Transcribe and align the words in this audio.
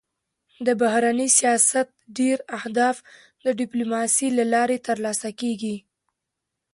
د 0.65 0.67
بهرني 0.81 1.27
سیاست 1.39 1.87
ډېری 2.17 2.45
اهداف 2.57 2.95
د 3.45 3.47
ډيپلوماسی 3.59 4.27
له 4.37 4.43
لارې 4.53 4.77
تر 4.87 4.97
لاسه 5.05 5.29
کېږي. 5.39 5.75